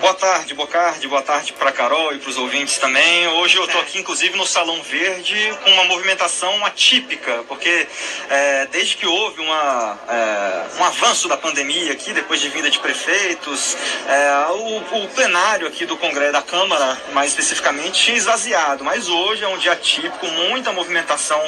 Boa 0.00 0.14
tarde, 0.14 0.54
Bocardi, 0.54 1.06
boa 1.06 1.20
tarde 1.20 1.52
para 1.52 1.70
Carol 1.70 2.14
e 2.14 2.18
para 2.18 2.30
os 2.30 2.38
ouvintes 2.38 2.78
também. 2.78 3.28
Hoje 3.28 3.58
eu 3.58 3.66
estou 3.66 3.82
aqui, 3.82 3.98
inclusive, 3.98 4.34
no 4.34 4.46
Salão 4.46 4.82
Verde 4.82 5.54
com 5.62 5.70
uma 5.72 5.84
movimentação 5.84 6.64
atípica, 6.64 7.44
porque 7.46 7.86
é, 8.30 8.66
desde 8.72 8.96
que 8.96 9.06
houve 9.06 9.42
uma, 9.42 9.98
é, 10.08 10.78
um 10.80 10.84
avanço 10.84 11.28
da 11.28 11.36
pandemia 11.36 11.92
aqui, 11.92 12.14
depois 12.14 12.40
de 12.40 12.48
vinda 12.48 12.70
de 12.70 12.78
prefeitos, 12.78 13.76
é, 14.08 14.46
o, 14.52 15.04
o, 15.04 15.08
plenário 15.08 15.66
aqui 15.66 15.84
do 15.84 15.98
Congresso, 15.98 16.32
da 16.32 16.42
Câmara, 16.42 16.98
mais 17.12 17.28
especificamente, 17.32 18.10
esvaziado. 18.10 18.82
Mas 18.82 19.06
hoje 19.06 19.44
é 19.44 19.48
um 19.48 19.58
dia 19.58 19.76
típico, 19.76 20.26
muita 20.28 20.72
movimentação 20.72 21.42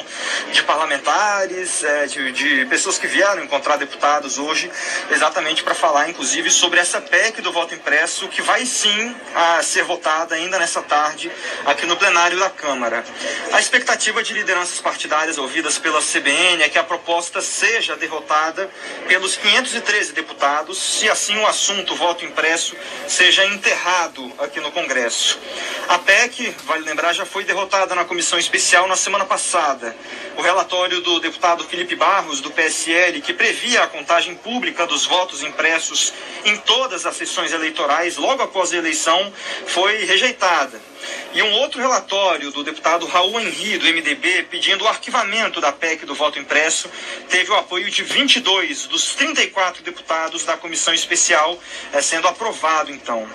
de 0.51 0.61
parlamentares, 0.61 1.83
é, 1.83 2.05
de, 2.05 2.31
de 2.31 2.65
pessoas 2.67 2.99
que 2.99 3.07
vieram 3.07 3.43
encontrar 3.43 3.77
deputados 3.77 4.37
hoje, 4.37 4.69
exatamente 5.09 5.63
para 5.63 5.73
falar, 5.73 6.07
inclusive, 6.07 6.51
sobre 6.51 6.79
essa 6.79 7.01
PEC 7.01 7.41
do 7.41 7.51
voto 7.51 7.73
impresso 7.73 8.27
que 8.27 8.42
vai 8.43 8.65
sim 8.65 9.15
a 9.33 9.63
ser 9.63 9.83
votada 9.83 10.35
ainda 10.35 10.59
nessa 10.59 10.81
tarde 10.81 11.31
aqui 11.65 11.85
no 11.85 11.97
plenário 11.97 12.37
da 12.39 12.49
Câmara. 12.49 13.03
A 13.51 13.59
expectativa 13.59 14.21
de 14.21 14.33
lideranças 14.33 14.79
partidárias 14.79 15.37
ouvidas 15.37 15.77
pela 15.77 16.01
CBN 16.01 16.61
é 16.61 16.69
que 16.69 16.77
a 16.77 16.83
proposta 16.83 17.41
seja 17.41 17.95
derrotada 17.95 18.69
pelos 19.07 19.35
513 19.35 20.13
deputados, 20.13 20.77
se 20.77 21.09
assim 21.09 21.37
o 21.37 21.47
assunto 21.47 21.95
voto 21.95 22.25
impresso 22.25 22.75
seja 23.07 23.45
enterrado 23.45 24.31
aqui 24.39 24.59
no 24.59 24.71
Congresso. 24.71 25.39
A 25.87 25.99
PEC, 25.99 26.55
vale 26.65 26.83
lembrar, 26.83 27.13
já 27.13 27.25
foi 27.25 27.43
derrotada 27.43 27.95
na 27.95 28.05
comissão 28.05 28.37
especial 28.37 28.87
na 28.87 28.95
semana 28.95 29.25
passada. 29.25 29.95
O 30.35 30.41
relatório 30.41 31.01
do 31.01 31.19
deputado 31.19 31.63
Felipe 31.63 31.95
Barros, 31.95 32.41
do 32.41 32.51
PSL, 32.51 33.21
que 33.21 33.33
previa 33.33 33.83
a 33.83 33.87
contagem 33.87 34.35
pública 34.35 34.87
dos 34.87 35.05
votos 35.05 35.43
impressos 35.43 36.13
em 36.43 36.57
todas 36.57 37.05
as 37.05 37.15
sessões 37.15 37.53
eleitorais 37.53 38.17
logo 38.17 38.41
após 38.41 38.73
a 38.73 38.77
eleição, 38.77 39.31
foi 39.67 40.05
rejeitada. 40.05 40.81
E 41.33 41.41
um 41.41 41.51
outro 41.53 41.81
relatório 41.81 42.51
do 42.51 42.63
deputado 42.63 43.05
Raul 43.05 43.39
Henri, 43.39 43.77
do 43.77 43.85
MDB, 43.85 44.43
pedindo 44.43 44.83
o 44.83 44.87
arquivamento 44.87 45.59
da 45.59 45.71
PEC 45.71 46.05
do 46.05 46.13
voto 46.13 46.39
impresso, 46.39 46.89
teve 47.29 47.51
o 47.51 47.55
apoio 47.55 47.89
de 47.89 48.03
22 48.03 48.87
dos 48.87 49.15
34 49.15 49.83
deputados 49.83 50.43
da 50.43 50.57
comissão 50.57 50.93
especial, 50.93 51.57
eh, 51.91 52.01
sendo 52.01 52.27
aprovado 52.27 52.91
então. 52.91 53.27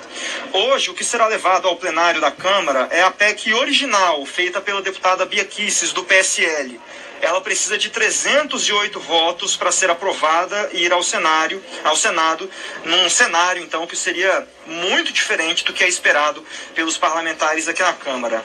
Hoje, 0.52 0.90
o 0.90 0.94
que 0.94 1.04
será 1.04 1.26
levado 1.26 1.66
ao 1.66 1.76
plenário 1.76 2.20
da 2.20 2.30
Câmara 2.30 2.88
é 2.90 3.02
a 3.02 3.10
PEC 3.10 3.52
original, 3.52 4.24
feita 4.24 4.60
pela 4.60 4.82
deputada 4.82 5.26
Bia 5.26 5.44
Kisses, 5.44 5.92
do 5.92 6.04
PSL 6.04 6.78
ela 7.20 7.40
precisa 7.40 7.76
de 7.76 7.90
308 7.90 9.00
votos 9.00 9.56
para 9.56 9.72
ser 9.72 9.90
aprovada 9.90 10.70
e 10.72 10.84
ir 10.84 10.92
ao 10.92 11.02
cenário, 11.02 11.64
ao 11.84 11.96
Senado, 11.96 12.50
num 12.84 13.08
cenário 13.08 13.62
então 13.62 13.86
que 13.86 13.96
seria 13.96 14.46
muito 14.66 15.12
diferente 15.12 15.64
do 15.64 15.72
que 15.72 15.82
é 15.82 15.88
esperado 15.88 16.44
pelos 16.74 16.96
parlamentares 16.96 17.68
aqui 17.68 17.82
na 17.82 17.92
Câmara. 17.92 18.44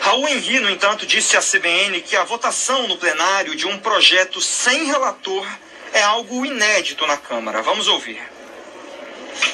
Raul 0.00 0.28
Henri, 0.28 0.60
no 0.60 0.70
entanto, 0.70 1.06
disse 1.06 1.36
à 1.36 1.40
CBN 1.40 2.00
que 2.02 2.16
a 2.16 2.24
votação 2.24 2.86
no 2.86 2.96
plenário 2.96 3.56
de 3.56 3.66
um 3.66 3.78
projeto 3.78 4.40
sem 4.40 4.84
relator 4.84 5.46
é 5.92 6.02
algo 6.02 6.44
inédito 6.44 7.06
na 7.06 7.16
Câmara. 7.16 7.62
Vamos 7.62 7.88
ouvir. 7.88 8.20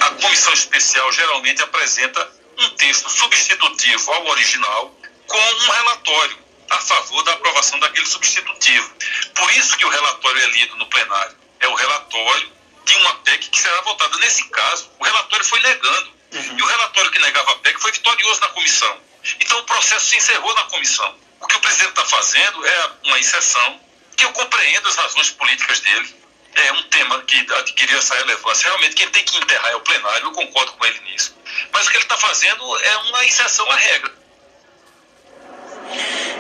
A 0.00 0.10
comissão 0.10 0.52
especial 0.52 1.10
geralmente 1.12 1.62
apresenta 1.62 2.30
um 2.58 2.70
texto 2.70 3.10
substitutivo 3.10 4.12
ao 4.12 4.26
original 4.28 4.94
com 5.26 5.36
um 5.36 5.70
relatório 5.70 6.43
a 6.70 6.78
favor 6.78 7.22
da 7.24 7.32
aprovação 7.32 7.78
daquele 7.78 8.06
substitutivo. 8.06 8.90
Por 9.34 9.50
isso 9.52 9.76
que 9.76 9.84
o 9.84 9.88
relatório 9.88 10.42
é 10.42 10.46
lido 10.46 10.76
no 10.76 10.86
plenário. 10.86 11.36
É 11.60 11.68
o 11.68 11.74
relatório 11.74 12.52
de 12.84 12.94
uma 12.96 13.14
PEC 13.16 13.48
que 13.48 13.60
será 13.60 13.80
votada. 13.82 14.16
Nesse 14.18 14.44
caso, 14.48 14.90
o 14.98 15.04
relatório 15.04 15.44
foi 15.44 15.60
negando. 15.60 16.14
Uhum. 16.32 16.58
E 16.58 16.62
o 16.62 16.66
relatório 16.66 17.10
que 17.10 17.18
negava 17.20 17.52
a 17.52 17.56
PEC 17.56 17.80
foi 17.80 17.92
vitorioso 17.92 18.40
na 18.40 18.48
comissão. 18.48 19.00
Então 19.40 19.58
o 19.58 19.64
processo 19.64 20.06
se 20.06 20.16
encerrou 20.16 20.54
na 20.54 20.64
comissão. 20.64 21.16
O 21.40 21.46
que 21.46 21.56
o 21.56 21.60
presidente 21.60 21.90
está 21.90 22.04
fazendo 22.04 22.66
é 22.66 22.90
uma 23.04 23.18
exceção, 23.18 23.80
que 24.16 24.24
eu 24.24 24.32
compreendo 24.32 24.88
as 24.88 24.96
razões 24.96 25.30
políticas 25.30 25.80
dele. 25.80 26.24
É 26.54 26.72
um 26.72 26.82
tema 26.84 27.20
que 27.22 27.36
adquiriu 27.54 27.98
essa 27.98 28.14
relevância. 28.14 28.68
Realmente, 28.68 28.94
quem 28.94 29.08
tem 29.08 29.24
que 29.24 29.36
enterrar 29.36 29.72
é 29.72 29.76
o 29.76 29.80
plenário, 29.80 30.26
eu 30.26 30.32
concordo 30.32 30.72
com 30.72 30.84
ele 30.84 31.00
nisso. 31.00 31.34
Mas 31.72 31.86
o 31.86 31.90
que 31.90 31.96
ele 31.96 32.04
está 32.04 32.16
fazendo 32.16 32.78
é 32.78 32.96
uma 32.98 33.24
exceção 33.24 33.68
à 33.70 33.76
regra. 33.76 34.13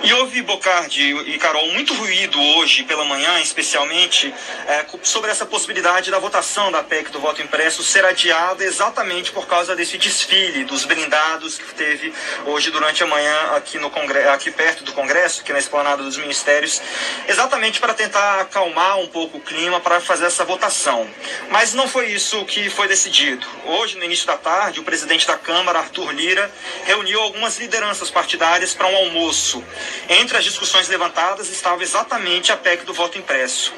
E 0.04 0.12
houve, 0.12 0.42
Bocardi 0.42 1.16
e 1.30 1.38
Carol, 1.38 1.72
muito 1.72 1.94
ruído 1.94 2.38
hoje 2.38 2.82
pela 2.82 3.06
manhã, 3.06 3.40
especialmente, 3.40 4.34
é, 4.66 4.84
sobre 5.02 5.30
essa 5.30 5.46
possibilidade 5.46 6.10
da 6.10 6.18
votação 6.18 6.70
da 6.70 6.82
PEC 6.82 7.10
do 7.10 7.18
voto 7.18 7.40
impresso 7.40 7.82
ser 7.82 8.04
adiada 8.04 8.62
exatamente 8.62 9.32
por 9.32 9.46
causa 9.46 9.74
desse 9.74 9.96
desfile 9.96 10.62
dos 10.64 10.84
blindados 10.84 11.56
que 11.56 11.74
teve 11.74 12.12
hoje 12.44 12.70
durante 12.70 13.02
a 13.02 13.06
manhã 13.06 13.34
aqui, 13.56 13.78
no 13.78 13.88
Congresso, 13.88 14.28
aqui 14.28 14.50
perto 14.50 14.84
do 14.84 14.92
Congresso, 14.92 15.40
aqui 15.40 15.54
na 15.54 15.58
esplanada 15.58 16.02
dos 16.02 16.18
ministérios, 16.18 16.82
exatamente 17.26 17.80
para 17.80 17.94
tentar 17.94 18.42
acalmar 18.42 18.98
um 18.98 19.06
pouco 19.06 19.38
o 19.38 19.40
clima 19.40 19.80
para 19.80 20.02
fazer 20.02 20.26
essa 20.26 20.44
votação. 20.44 21.08
Mas 21.48 21.72
não 21.72 21.88
foi 21.88 22.08
isso 22.08 22.44
que 22.44 22.68
foi 22.68 22.88
decidido. 22.88 23.46
Hoje, 23.64 23.96
no 23.96 24.04
início 24.04 24.26
da 24.26 24.36
tarde, 24.36 24.80
o 24.80 24.84
presidente 24.84 25.26
da 25.26 25.38
Câmara, 25.38 25.78
Arthur 25.78 26.12
Lira, 26.12 26.52
reuniu 26.84 27.22
algumas 27.22 27.58
lideranças 27.58 28.10
partidárias 28.10 28.74
para 28.74 28.86
um 28.86 28.96
almoço. 28.96 29.64
Entre 30.08 30.36
as 30.36 30.44
discussões 30.44 30.88
levantadas 30.88 31.48
estava 31.48 31.82
exatamente 31.82 32.52
a 32.52 32.56
PEC 32.56 32.84
do 32.84 32.92
voto 32.92 33.18
impresso. 33.18 33.72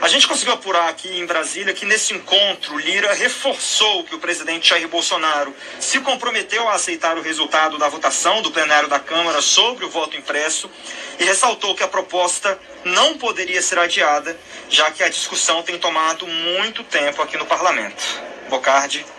A 0.00 0.08
gente 0.08 0.26
conseguiu 0.26 0.54
apurar 0.54 0.88
aqui 0.88 1.18
em 1.18 1.26
Brasília 1.26 1.72
que 1.72 1.86
nesse 1.86 2.14
encontro 2.14 2.78
Lira 2.78 3.12
reforçou 3.14 4.04
que 4.04 4.14
o 4.14 4.18
presidente 4.18 4.68
Jair 4.68 4.88
Bolsonaro 4.88 5.54
se 5.80 6.00
comprometeu 6.00 6.68
a 6.68 6.74
aceitar 6.74 7.16
o 7.16 7.22
resultado 7.22 7.78
da 7.78 7.88
votação 7.88 8.42
do 8.42 8.50
plenário 8.50 8.88
da 8.88 8.98
Câmara 8.98 9.40
sobre 9.40 9.84
o 9.84 9.90
voto 9.90 10.16
impresso 10.16 10.70
e 11.18 11.24
ressaltou 11.24 11.74
que 11.74 11.82
a 11.82 11.88
proposta 11.88 12.58
não 12.84 13.18
poderia 13.18 13.62
ser 13.62 13.78
adiada, 13.78 14.38
já 14.68 14.90
que 14.90 15.02
a 15.02 15.08
discussão 15.08 15.62
tem 15.62 15.78
tomado 15.78 16.26
muito 16.26 16.84
tempo 16.84 17.22
aqui 17.22 17.36
no 17.36 17.46
parlamento. 17.46 18.02
Bocardi. 18.48 19.15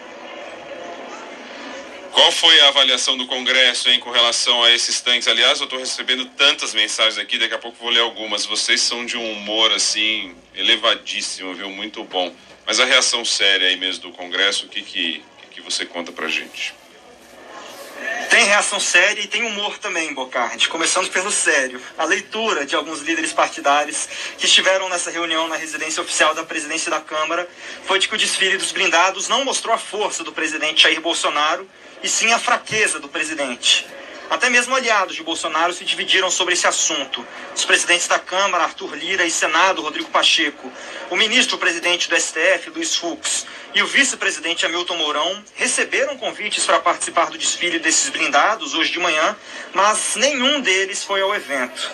Qual 2.18 2.32
foi 2.32 2.60
a 2.62 2.70
avaliação 2.70 3.16
do 3.16 3.28
Congresso 3.28 3.92
hein, 3.92 4.00
com 4.00 4.10
relação 4.10 4.64
a 4.64 4.72
esses 4.72 5.00
tanques? 5.02 5.28
Aliás, 5.28 5.60
eu 5.60 5.66
estou 5.66 5.78
recebendo 5.78 6.26
tantas 6.26 6.74
mensagens 6.74 7.20
aqui, 7.20 7.38
daqui 7.38 7.54
a 7.54 7.60
pouco 7.60 7.78
vou 7.78 7.92
ler 7.92 8.00
algumas. 8.00 8.44
Vocês 8.44 8.82
são 8.82 9.06
de 9.06 9.16
um 9.16 9.34
humor 9.34 9.72
assim 9.72 10.36
elevadíssimo, 10.56 11.54
viu? 11.54 11.70
Muito 11.70 12.04
bom. 12.04 12.34
Mas 12.66 12.80
a 12.80 12.86
reação 12.86 13.24
séria 13.24 13.68
aí 13.68 13.78
mesmo 13.78 14.02
do 14.02 14.12
Congresso, 14.14 14.66
o 14.66 14.68
que, 14.68 14.82
que, 14.82 15.24
que 15.52 15.62
você 15.62 15.86
conta 15.86 16.12
pra 16.12 16.28
gente? 16.28 16.74
Tem 18.38 18.46
reação 18.46 18.80
séria 18.80 19.20
e 19.20 19.26
tem 19.26 19.42
humor 19.42 19.80
também, 19.80 20.14
Bocardi. 20.14 20.70
Começando 20.70 21.10
pelo 21.10 21.32
sério. 21.32 21.82
A 21.98 22.04
leitura 22.04 22.68
de 22.68 22.76
alguns 22.76 23.00
líderes 23.00 23.34
partidários 23.34 24.08
que 24.38 24.46
estiveram 24.46 24.88
nessa 24.90 25.10
reunião 25.10 25.48
na 25.48 25.56
residência 25.56 26.04
oficial 26.04 26.36
da 26.36 26.44
presidência 26.44 26.92
da 26.92 27.02
Câmara 27.02 27.50
foi 27.86 27.98
de 27.98 28.08
que 28.08 28.14
o 28.14 28.18
desfile 28.18 28.56
dos 28.56 28.72
blindados 28.72 29.28
não 29.28 29.44
mostrou 29.44 29.74
a 29.74 29.78
força 29.80 30.24
do 30.24 30.32
presidente 30.32 30.84
Jair 30.84 31.02
Bolsonaro 31.02 31.68
e 32.04 32.08
sim 32.08 32.32
a 32.32 32.38
fraqueza 32.38 33.00
do 33.00 33.10
presidente. 33.10 33.88
Até 34.30 34.50
mesmo 34.50 34.76
aliados 34.76 35.16
de 35.16 35.24
Bolsonaro 35.24 35.74
se 35.74 35.86
dividiram 35.86 36.30
sobre 36.30 36.54
esse 36.54 36.68
assunto. 36.68 37.26
Os 37.56 37.64
presidentes 37.64 38.08
da 38.08 38.20
Câmara, 38.20 38.66
Arthur 38.66 38.94
Lira, 38.96 39.26
e 39.26 39.32
Senado, 39.32 39.82
Rodrigo 39.82 40.10
Pacheco, 40.10 40.72
o 41.10 41.16
ministro-presidente 41.16 42.10
do 42.10 42.20
STF, 42.20 42.70
Luiz 42.70 42.96
Fux, 42.96 43.46
e 43.74 43.82
o 43.82 43.88
vice-presidente 43.88 44.66
Hamilton 44.66 44.98
Mourão 44.98 45.44
receberam 45.56 46.18
convites 46.18 46.66
para 46.66 46.80
participar 46.80 47.30
do 47.30 47.38
desfile 47.38 47.80
desses 47.80 48.10
blindados 48.10 48.74
hoje 48.74 48.92
de 48.92 49.00
manhã, 49.00 49.36
mas 49.74 50.16
nenhum 50.18 50.60
deles 50.60 51.04
foi 51.04 51.22
ao 51.22 51.34
evento. 51.34 51.90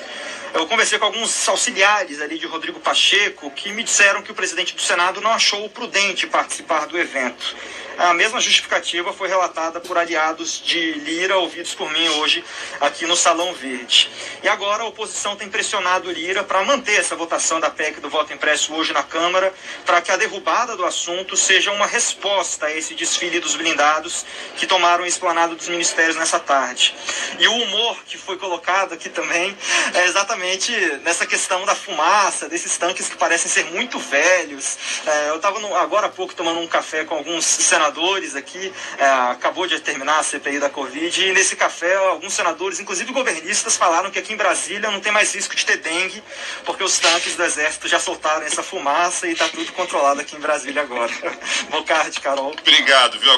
Eu 0.53 0.67
conversei 0.67 0.99
com 0.99 1.05
alguns 1.05 1.47
auxiliares 1.47 2.21
ali 2.21 2.37
de 2.37 2.45
Rodrigo 2.45 2.79
Pacheco 2.79 3.49
que 3.51 3.71
me 3.71 3.83
disseram 3.83 4.21
que 4.21 4.31
o 4.31 4.35
presidente 4.35 4.75
do 4.75 4.81
Senado 4.81 5.19
não 5.19 5.31
achou 5.31 5.67
prudente 5.69 6.27
participar 6.27 6.85
do 6.85 6.97
evento. 6.97 7.55
A 7.97 8.13
mesma 8.13 8.41
justificativa 8.41 9.13
foi 9.13 9.27
relatada 9.27 9.79
por 9.79 9.97
aliados 9.97 10.59
de 10.63 10.93
Lira, 10.93 11.37
ouvidos 11.37 11.75
por 11.75 11.91
mim 11.91 12.09
hoje 12.09 12.43
aqui 12.81 13.05
no 13.05 13.15
Salão 13.15 13.53
Verde. 13.53 14.09
E 14.41 14.49
agora 14.49 14.81
a 14.81 14.87
oposição 14.87 15.35
tem 15.35 15.47
pressionado 15.47 16.11
Lira 16.11 16.43
para 16.43 16.63
manter 16.63 16.99
essa 16.99 17.15
votação 17.15 17.59
da 17.59 17.69
PEC 17.69 17.99
do 17.99 18.09
voto 18.09 18.33
impresso 18.33 18.73
hoje 18.73 18.93
na 18.93 19.03
Câmara, 19.03 19.53
para 19.85 20.01
que 20.01 20.11
a 20.11 20.17
derrubada 20.17 20.75
do 20.75 20.83
assunto 20.83 21.37
seja 21.37 21.71
uma 21.71 21.85
resposta 21.85 22.65
a 22.65 22.75
esse 22.75 22.95
desfile 22.95 23.39
dos 23.39 23.55
blindados 23.55 24.25
que 24.57 24.65
tomaram 24.65 25.03
o 25.03 25.07
esplanado 25.07 25.55
dos 25.55 25.69
ministérios 25.69 26.15
nessa 26.15 26.39
tarde. 26.39 26.95
E 27.37 27.47
o 27.47 27.53
humor 27.53 28.03
que 28.05 28.17
foi 28.17 28.37
colocado 28.37 28.93
aqui 28.93 29.07
também 29.07 29.55
é 29.93 30.05
exatamente 30.05 30.71
nessa 31.03 31.27
questão 31.27 31.63
da 31.63 31.75
fumaça, 31.75 32.49
desses 32.49 32.75
tanques 32.75 33.07
que 33.07 33.17
parecem 33.17 33.51
ser 33.51 33.65
muito 33.65 33.99
velhos. 33.99 34.77
É, 35.05 35.29
eu 35.29 35.35
estava 35.35 35.59
agora 35.77 36.07
há 36.07 36.09
pouco 36.09 36.33
tomando 36.33 36.59
um 36.59 36.67
café 36.67 37.05
com 37.05 37.15
alguns 37.15 37.45
senadores 37.45 37.82
senadores 37.83 38.35
aqui, 38.35 38.71
é, 38.97 39.05
acabou 39.31 39.67
de 39.67 39.79
terminar 39.79 40.19
a 40.19 40.23
CPI 40.23 40.59
da 40.59 40.69
Covid, 40.69 41.21
e 41.21 41.33
nesse 41.33 41.55
café 41.55 41.95
alguns 41.95 42.33
senadores, 42.33 42.79
inclusive 42.79 43.11
governistas, 43.11 43.75
falaram 43.75 44.09
que 44.09 44.19
aqui 44.19 44.33
em 44.33 44.37
Brasília 44.37 44.89
não 44.89 45.01
tem 45.01 45.11
mais 45.11 45.35
risco 45.35 45.53
de 45.55 45.65
ter 45.65 45.77
dengue, 45.77 46.23
porque 46.65 46.83
os 46.83 46.97
tanques 46.99 47.35
do 47.35 47.43
Exército 47.43 47.87
já 47.87 47.99
soltaram 47.99 48.45
essa 48.45 48.63
fumaça 48.63 49.27
e 49.27 49.33
está 49.33 49.49
tudo 49.49 49.71
controlado 49.73 50.21
aqui 50.21 50.35
em 50.35 50.39
Brasília 50.39 50.81
agora. 50.81 51.11
Bocardi, 51.69 52.21
Carol. 52.21 52.55
Obrigado, 52.57 53.19
viu? 53.19 53.31